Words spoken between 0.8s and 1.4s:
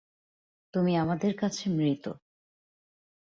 আমাদের